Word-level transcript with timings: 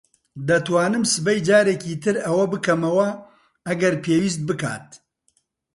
دەتوانم 0.47 1.03
سبەی 1.13 1.39
جارێکی 1.47 1.95
تر 2.03 2.15
ئەوە 2.25 2.45
بکەمەوە 2.51 3.09
ئەگەر 3.67 3.93
پێویست 4.03 4.41
بکات. 4.47 4.87